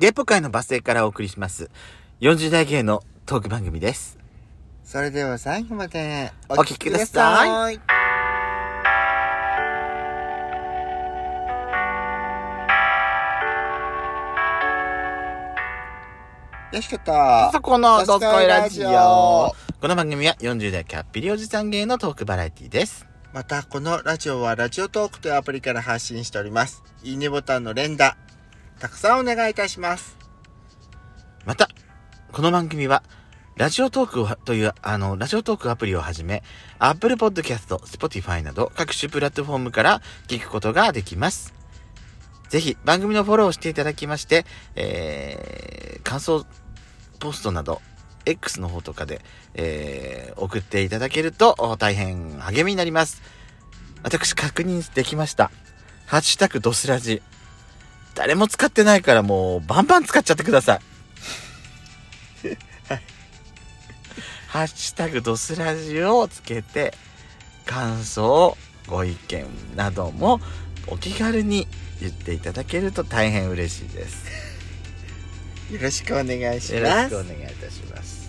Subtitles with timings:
[0.00, 1.68] ゲポ界のバス停からお送りします。
[2.22, 4.16] 40代芸のトーク番組です。
[4.82, 7.74] それでは最後までお聞きください。
[16.74, 17.50] よしかった。
[17.52, 19.54] そこのドスコイラジオド。
[19.82, 23.06] この番組は40代キャッピリおじさん芸のトークバラエティです。
[23.34, 26.82] また、このラジオはラジオトークというアプリから発信しております。
[27.02, 28.16] いいねボタンの連打、
[28.80, 30.16] たくさんお願いいたします。
[31.44, 31.68] また、
[32.32, 33.02] この番組は、
[33.56, 36.42] ラジオトークをという、あの、ラジオトークアプリをはじめ、
[36.78, 41.52] Apple Podcast、Spotify など各種プラットフォームから聞くことができます。
[42.48, 44.46] ぜひ、番組のフォローしていただきまして、
[44.76, 46.46] えー、感想
[47.18, 47.82] ポストなど、
[48.24, 49.20] X の方とかで、
[49.52, 53.20] えー、送っていただけると大変励みになります。
[54.02, 55.50] 私確認できました。
[56.06, 57.20] ハッシュタグドスラジ。
[58.20, 60.80] 誰も使ってないからもうバンバン使っちゃってください。
[64.46, 66.92] ハッシュタグドスラジをつけて、
[67.64, 70.38] 感想、ご意見なども
[70.86, 71.66] お気軽に
[71.98, 74.26] 言っていただけると大変嬉しいです。
[75.72, 77.08] よろしくお願いしよろます。
[77.08, 78.19] しくお願いいたします。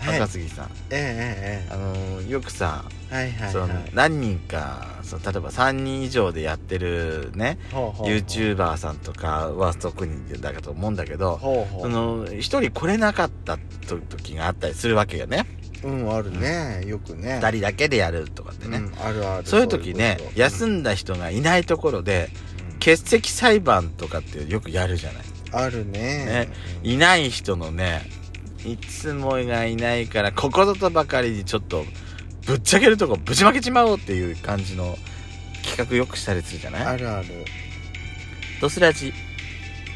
[0.00, 0.20] さあ、はい。
[0.20, 3.90] 赤杉さん、えええあのーよくさ、えはいはいはい。
[3.92, 8.06] 何人かその例えば3人以上でやってるねほうほうほう。
[8.08, 11.82] YouTuber さんとかは特にだと思うんだけどほうほ。
[11.82, 15.46] そうの一人来れなかったと時があったりするわけよね。
[15.82, 16.82] うん、あるね。
[16.86, 17.40] よくね。
[17.42, 19.46] 2人だけでやるとかってね、うん、あるある。
[19.46, 20.80] そういう時ね休ん。
[20.80, 22.28] んだ人がいないところで
[22.74, 25.22] 欠席裁判とかってよくやるじゃない。
[25.52, 26.24] あるね。
[26.26, 26.48] ね。
[26.82, 28.02] いない人のね
[28.66, 31.84] いつもがいないからここぞとばかりにちょっと
[32.46, 34.96] ぶっちゃけるとこぶちまけちまおうっていう感じの
[35.64, 36.84] 企画よくしたりするじゃない？
[36.86, 37.28] あるある。
[38.60, 39.12] ドスラジ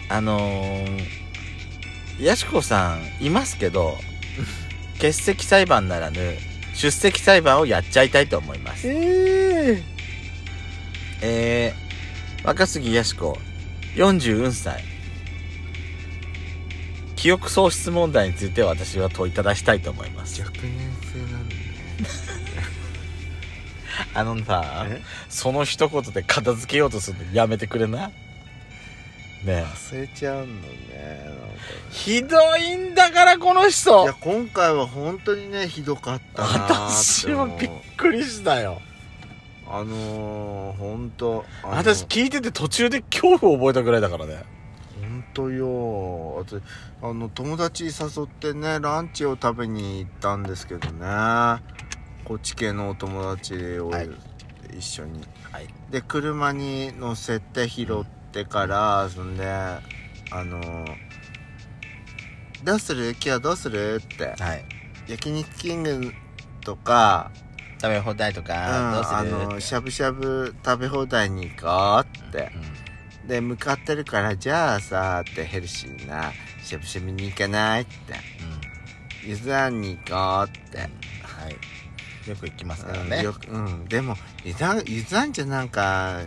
[0.09, 3.97] あのー、やしこさんいますけど
[4.97, 6.19] 欠席裁判ならぬ
[6.75, 8.89] 出席裁判をやっちゃいたいと思います。
[8.89, 9.83] え
[11.23, 13.39] えー、若杉やしこ
[13.97, 14.83] 44歳
[17.25, 20.43] 記憶喪失問題について私は問いただしたいと思います。
[20.43, 20.63] 若年
[21.11, 21.63] 性なんだね。
[24.13, 25.01] あのさえ？
[25.31, 28.13] その一言で片付けようとするのやめてくれなね
[29.47, 29.65] え。
[29.65, 30.53] 忘れちゃうのね。
[31.25, 31.45] なんか。
[31.89, 34.03] ひどいんだからこの人。
[34.03, 36.49] いや、今回は本当にね、ひどかったな
[36.91, 38.83] 私もびっくりしたよ。
[39.67, 44.35] あのー、本当私聞いてて途中で恐怖を覚えたぐらいだからね。
[44.35, 44.54] 本
[45.35, 46.37] 当よ。
[46.37, 46.63] 私
[47.03, 47.91] あの友達誘
[48.25, 51.63] ってねランチを食べに行ったんですけどね。
[52.25, 54.09] こっち系のお友達をはい。
[54.77, 55.21] 一緒に、
[55.53, 55.69] はい。
[55.91, 59.81] で車に乗せて拾ってからそんであ
[60.43, 60.87] の
[62.65, 63.11] どうする？
[63.11, 64.01] 今日はどうする？
[64.03, 64.35] って。
[64.43, 64.65] はい。
[65.07, 66.13] 焼肉キング
[66.63, 67.31] とか、
[67.81, 69.17] 食べ放題とうん、か、どうする？
[69.17, 72.84] あのしゃぶしゃぶ食べ放題に行こうって、うん
[73.27, 77.93] で向かってるからじゃあさってヘルシーなしゃぶしゃぶに行かないって。
[79.27, 79.81] ゆずあん。
[79.81, 80.87] に行こうって、は
[81.49, 82.29] い。
[82.29, 83.85] よく行きますからうんね、よくうん。
[83.87, 86.21] でもゆずあんゆずあんじゃなんか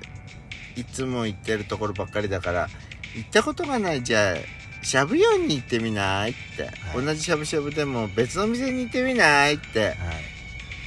[0.75, 2.68] いつも行ってるところばっかりだから
[3.16, 4.03] 行ったことがない。
[4.03, 4.35] じゃあ
[4.84, 7.06] しゃぶ用に行ってみないって、はい。
[7.06, 9.90] 同じしゃぶしゃぶでも別の店に行ってみないって。
[9.90, 9.96] はい。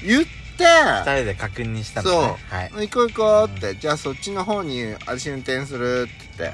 [0.06, 2.16] 言って二人で確認したのね。
[2.16, 2.54] そう。
[2.54, 2.88] はい。
[2.88, 6.50] 行こう行こうって、じゃあそっちの方に私運転するって。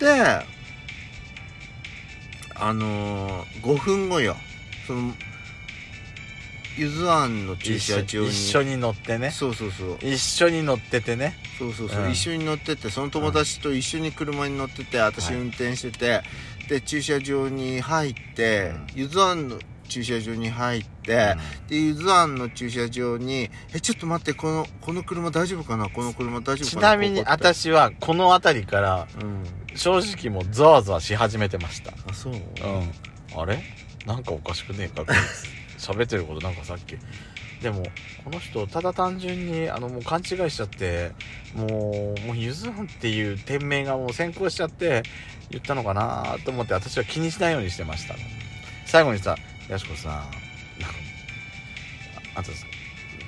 [0.00, 0.40] 言って、はい。
[0.40, 0.54] で
[2.56, 4.36] あのー、5分後よ。
[4.86, 5.12] その
[6.76, 8.28] ゆずあんの駐車場に。
[8.28, 9.30] 一緒に乗ってね。
[9.30, 9.98] そうそうそう。
[10.00, 11.36] 一緒に乗っててね。
[11.58, 12.10] そうそうそう、うん。
[12.10, 15.40] 一緒に乗っててその友達と一緒に車に乗ってて私はい。
[15.40, 16.22] 運転してて、
[16.68, 18.86] で駐車場に入って、うん。
[18.94, 19.58] ゆずあんの
[19.88, 21.36] 駐車場に入って、
[21.68, 25.88] でゆずあんの駐車場に「えちょっと待ってこのこの車大丈夫かな？
[25.88, 29.44] この車大丈夫ちかな?」なみに私はこの辺りからうん。
[29.76, 31.90] 正直もうゾワゾワし始めてました。
[32.08, 32.32] あそう？
[32.32, 32.40] うん。
[33.36, 33.60] あれ？
[34.06, 35.16] なんかおかしくねえかこい
[35.78, 36.96] つ喋ってることなんかさっき。
[37.60, 37.82] でも
[38.22, 41.12] この人ただ単純にあのもう勘違いしちゃって
[41.56, 45.02] もうもうゆずあんっていう店名がもう先行しちゃって
[45.50, 48.14] 言ったのかなと思って私は気にしないようにしてました。
[48.86, 49.36] 最後にさ
[49.68, 50.28] やしこさんなんか
[52.34, 52.66] ああとさ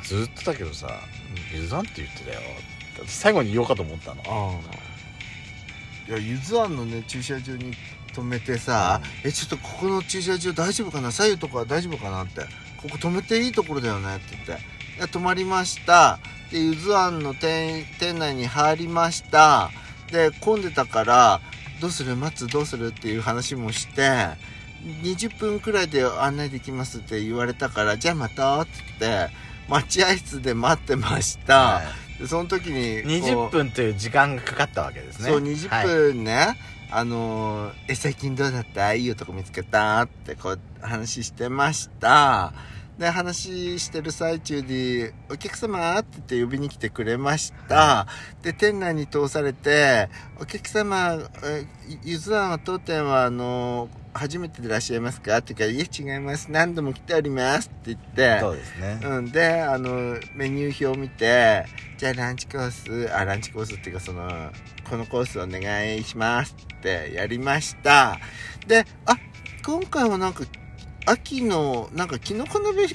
[0.02, 0.88] ずっとだけどさ
[1.52, 2.40] ゆずあんって言ってたよ。
[2.40, 2.42] っ
[3.00, 4.22] て最後に言おうかと思ったの。
[4.26, 4.58] あ
[6.08, 6.10] あ。
[6.10, 7.72] いやゆずあんのね駐車場に
[8.12, 11.10] 止めてさ「えちょっとここの駐車場大丈夫かな？
[11.10, 12.42] 左右とか大丈夫かな?」って
[12.80, 14.64] 「ここ止めていいところだよね」って言って
[14.96, 16.18] 「いや止まりました」
[16.52, 19.70] でゆずあんの店店内に入りました。
[20.12, 21.40] で混んでたから
[21.80, 22.14] どうする？
[22.14, 22.46] 待つ？
[22.46, 22.88] どうする？
[22.88, 24.28] っていう話もして
[24.86, 29.34] 20分くらいで案内できますって言われたからじゃあまたって言って
[29.68, 31.82] 待合室で待ってました、は
[32.18, 32.22] い。
[32.22, 35.28] でその時にこう20分という時間がかかったわけですね。
[35.28, 36.56] そう20分ね、
[36.90, 38.94] あのーえ最近どうだった？
[38.94, 42.52] いい男見つけた?」ってこう話してました。
[42.96, 48.06] で話してる最中に「お客様?」って言って呼びに来てくれました、
[48.40, 50.08] で店内に通されて
[50.40, 51.66] 「お客様え
[52.04, 56.50] ゆず庵は当店はあのー初めてでいらっしゃいますか?」って言うから「いえ違います。
[56.50, 58.40] 何度も来ております」って言って。
[58.40, 61.64] そうですね、うん、であのメニュー表を見て
[61.98, 64.52] じゃあランチコースあランチコースっていうかその
[64.88, 68.18] このコースお願いしますってやりました。
[68.66, 69.16] であ
[69.64, 70.44] 今回はなんか
[71.06, 72.88] 秋のなんかきのこ鍋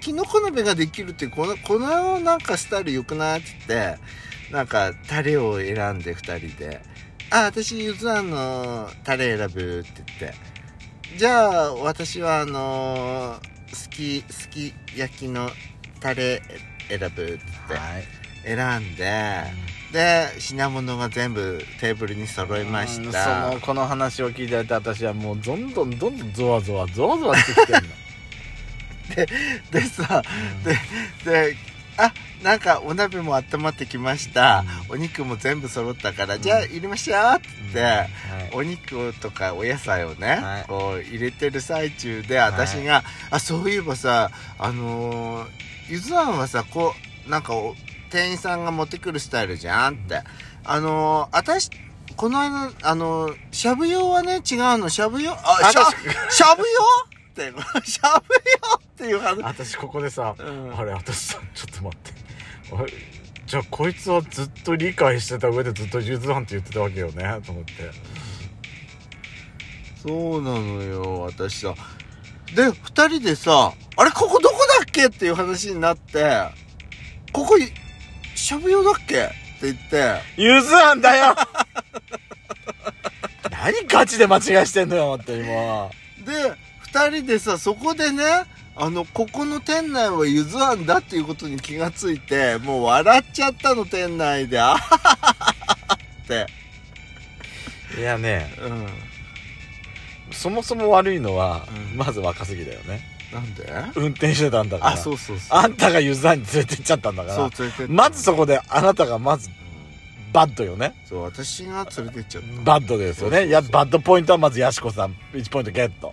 [0.00, 3.98] きのこ鍋ができるってこのこのなんかスタイル良くないって言って
[4.52, 6.82] なんかタレを選んで2人で
[7.30, 10.34] 「あ私ゆずあんのタレ選ぶ」って言って
[11.16, 13.36] じゃあ私はあの
[13.72, 15.48] すきすき焼きの
[16.00, 16.42] タレ
[16.88, 17.40] 選ぶって
[18.44, 19.44] 選んで
[19.92, 27.80] で品物が全部テーブルに揃いましうんたそのこの話を聞いてると私はもうどんどんどんどんゾワゾワゾワゾワしてきてんの。
[29.70, 30.22] でさ
[31.24, 31.56] でで
[31.96, 32.12] あ
[32.42, 36.42] なんかお鍋も温まってきました、お肉も全部揃ったから、うん。
[36.42, 38.08] じゃあ入れましょうって言って、はい。
[38.52, 40.64] お肉とかお野菜をね、はい。
[40.68, 45.48] こう入れてる最中で私が、あそういえばさあのー
[45.88, 46.94] ゆずあんはさこ
[47.26, 47.74] うなんかお
[48.10, 50.22] 店員さんが持ってくるスタイルじゃんって。
[50.64, 51.70] あのー私
[52.16, 54.88] この間あのーしゃぶ用はね違うの。
[54.88, 55.32] しゃぶ用？
[55.32, 55.36] あ
[55.70, 55.84] しゃ
[56.30, 57.13] しゃぶ用？
[57.42, 58.34] ってしゃぶ
[58.70, 60.74] 用っていう話、私ここでさうん。
[60.78, 62.12] あれ私さちょっと待って。
[63.46, 67.72] じゃあこいつはずっと理解してた上でずっとゆず庵って言ってたわけよねと思って。
[70.02, 71.74] そうなのよ私さ。
[72.54, 76.44] で二人でさ「あれここどこだっけ?」っていう話になって
[77.32, 77.68] 「ここい
[78.36, 80.20] しゃぶ用だっけ?」って言って。
[80.36, 81.34] ゆず庵だよ！
[83.50, 85.88] 何ガチで間違いしてんのよって今
[86.24, 86.52] で
[86.94, 88.22] 二人でさそこでね
[88.76, 95.54] あのここの店内はゆず庵だっていうことに気がついてもう笑っちゃったの店内であははは
[95.88, 96.46] はって。
[97.98, 100.32] いやねうん。
[100.32, 101.96] そもそも悪いのは、うん。
[101.96, 103.00] まず若杉だよね。
[103.32, 103.72] なんで？
[103.94, 104.92] 運転してたんだから。
[104.92, 105.58] あそうそうそう。
[105.58, 107.50] あんたがゆず庵に連れてっちゃったんだから。
[107.50, 110.32] そう連まずそこであなたがまずうん。
[110.32, 110.94] バッドよね。
[111.08, 112.62] そう私が連れてっちゃった。
[112.62, 113.36] バッドですよね。
[113.38, 113.48] そうそうそう。
[113.48, 116.12] いやバッドポイントはまずやしこさん1ポイントゲット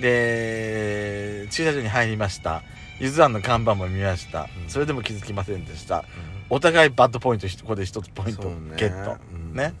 [0.00, 2.62] で駐車場に入りました。
[2.98, 4.68] ゆず庵の看板も見ました、うん。
[4.68, 6.04] それでも気づきませんでした。
[6.50, 8.42] お互いバッドポイントここで1つポイント
[8.76, 9.16] ゲット。
[9.32, 9.54] うん。
[9.54, 9.72] ね。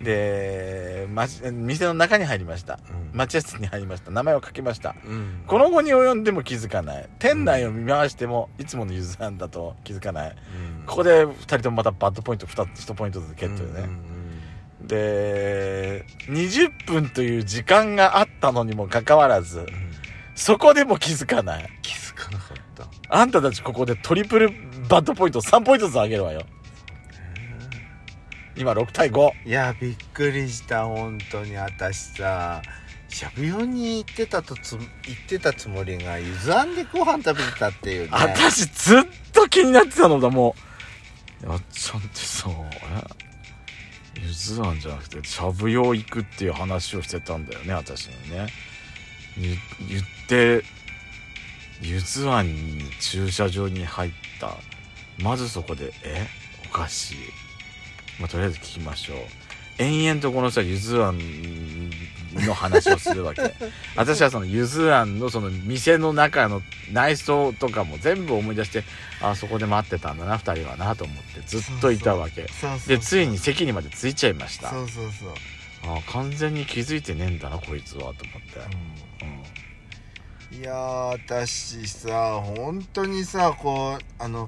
[0.00, 2.78] で、ま、店の中に入りました。
[3.12, 3.18] うん。
[3.18, 4.10] 待合室に入りました。
[4.10, 4.94] 名前を書きました。
[5.04, 5.42] うん。
[5.46, 7.08] この後に及んでも気づかない。
[7.18, 10.30] 店内を見回してもいつものゆず庵だと気づかない。
[10.30, 10.86] うん。
[10.86, 14.15] ここで2人ともまたバッドポイント 2, 1ポイントずつゲットよね、うんうん
[14.80, 19.66] で20分という時間があったのにもかかわらずうん。
[20.34, 21.68] そこでも気づかない。
[21.82, 22.86] 気づかなかった。
[23.08, 24.50] あんたたちここでトリプル
[24.88, 26.42] バッドポイント3ポイントずつあげるわよ。
[28.56, 32.62] 今6対5いやびっくりした本当に私さ。
[33.08, 38.08] しゃぶ用に行ってたとつ行ってたつもりがゆずあんでご飯食べてたっていうね。
[38.10, 39.02] 私ずっ
[39.32, 40.54] と気になってたのだも
[41.42, 41.48] う。
[41.48, 43.35] やっちゃんってさえ
[44.22, 48.46] ゆず庵じゃなくてしゃぶ用行くっていう話をしてたんだよね私にね。
[49.36, 50.64] 言って
[51.82, 54.56] ゆずあんに駐車場に入った。
[55.22, 56.26] まずそこでえ？
[56.70, 57.16] おかしい。
[58.18, 59.16] まあとりあえず聞きましょう。
[59.78, 61.85] 延々とこの人はゆずあん
[62.44, 63.54] の話をするわけ。
[63.96, 66.62] 私はそのゆずあんのその店の中の
[66.92, 68.84] 内装とかも全部思い出して
[69.20, 72.46] あそこで待ってたんだな2人はなと思ってずっといたわけ。
[72.86, 74.70] でついに席にまで着いちゃいました。
[74.70, 78.24] そうそうそう、あ完全に気づいてねえんだなこいつはと思って、
[79.22, 79.56] うん。
[80.58, 84.46] いやー私さ本当にさこうあの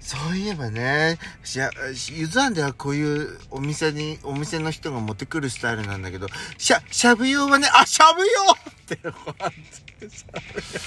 [0.00, 1.70] そういえばねしゃ
[2.12, 6.26] ゆず庵ではこういうお店にお店の人が持ってくるスタイルなんだけど
[6.58, 9.52] しゃしゃぶ用はねあしゃぶ用ってこうやっ
[10.00, 10.08] て。
[10.10, 10.40] しゃぶ
[10.72, 10.80] 用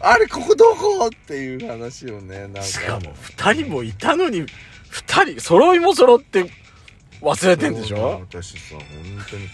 [0.00, 1.06] あれここどこ？
[1.06, 2.62] っていう話をねなんか。
[2.62, 6.50] しかも2人もいたのに2人揃いも揃って
[7.22, 8.20] 忘れてんでしょ？
[8.30, 8.84] 私さ本
[9.30, 9.48] 当に。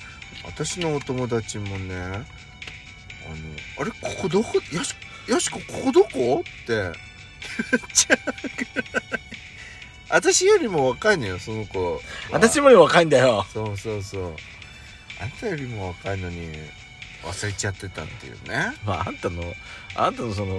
[0.44, 2.24] 私のお友達もねあの
[3.78, 4.60] あれここどこ？
[4.72, 4.94] やし
[5.30, 6.40] やしこここどこ？
[6.40, 6.72] って。
[6.72, 6.92] 言っ
[7.92, 8.16] ちゃ
[10.10, 11.94] 私よりも若いのよその子。
[11.94, 12.00] は
[12.32, 13.46] 私もより若いんだよ。
[13.52, 14.36] そうそうそう。
[15.22, 16.48] あんたよりも若いのに
[17.22, 18.74] 忘れちゃってたっていうね。
[18.84, 19.42] まあ、あんたの、
[19.94, 20.58] あんたのその、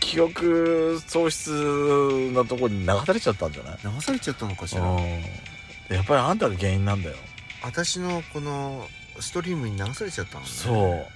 [0.00, 3.78] 記憶喪失なとこに流されちゃったんじゃない？
[3.82, 4.82] 流されちゃったのかしら？
[4.82, 5.00] うん。
[5.00, 7.16] やっぱりあんたが原因なんだよ。
[7.64, 8.86] 私のこの
[9.18, 10.46] ストリームに流されちゃったのね。
[10.46, 11.06] そう。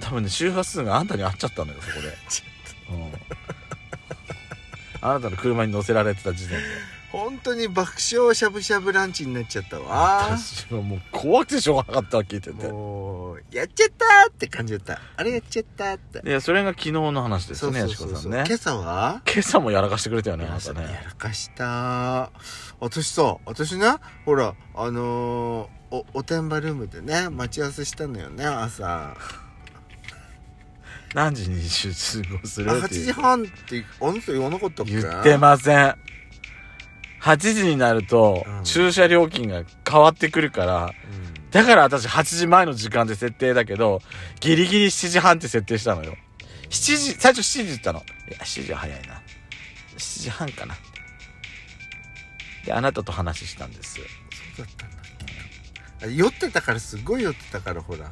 [0.00, 2.08] 多分ね、周波数があんたに合っちゃったのよ、そこで。
[2.90, 3.12] うん。
[5.00, 6.64] あなたの車に乗せられてた時点で。
[7.10, 12.68] 本当に爆笑しゃぶしゃぶランチになっちゃったわ私はもう怖くてしょうがなかったわ、聞いてて。
[12.68, 18.44] もうやっちゃったって感じだったあれやっちゃったっていや、それが昨日の話ですね、やしこさんね。
[18.46, 19.20] 今朝は？
[19.26, 21.02] 今朝もやらかしてくれたよね、あなたやね。
[21.04, 22.30] らかした
[22.80, 23.88] 私さ私ね
[24.24, 29.14] ほらあのーおおてんばルームでね待ち合わせしたのよね朝
[31.14, 34.92] 何時に集合するあ8っていう時半ってあの人言わなかったっけ？
[35.00, 35.96] 言ってません。
[37.20, 44.00] 8時になるとうん、駐車料金が変わってくるから、うんだから私8時前の時間で設定だけど、
[44.40, 46.16] ギリギリ7時半って設定したのよ。
[46.70, 47.98] 7時、最初7時言ったの。
[48.00, 48.02] い
[48.32, 49.20] や、7時は早いな。
[49.98, 50.74] 7時半かな。
[52.64, 53.96] で、あなたと話したんです。
[53.96, 54.04] そう
[54.56, 54.90] だったん
[56.10, 58.10] だ酔ってたからすごい酔ってたからほら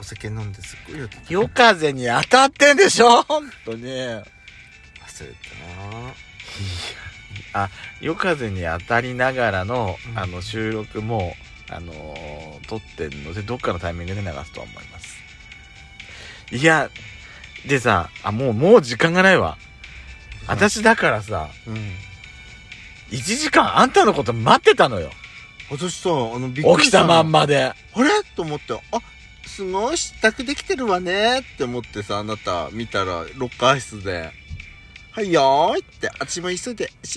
[0.00, 1.22] お酒飲んですごい酔ってた。
[1.28, 3.22] 夜風に当たってんでしょ？
[3.22, 3.84] 本当に。
[3.84, 4.22] 忘れ
[8.00, 10.18] 夜風に当たりながらの、うん。
[10.18, 11.34] あの収録も、
[11.70, 15.16] あのー撮ってんのでどっかのタイミングで流すとは思います。
[16.52, 16.90] いや
[17.66, 19.56] でさあもうもう時間がないわ。
[20.46, 21.74] たな私だからさうん。
[23.10, 25.10] 1時間あんたのこと待ってたのよ。
[25.70, 27.64] 私さあのびっくり起きたまんままで。
[27.64, 28.10] あれ？
[28.36, 29.00] と思ってあ
[29.48, 34.30] すごい支度できてるわねって思ってさあなた見たらロッカー室で
[35.10, 36.10] 「はいよーい」って。
[36.20, 36.92] あっちも急いで。
[37.02, 37.16] し